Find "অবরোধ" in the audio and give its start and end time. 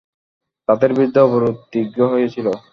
1.21-1.55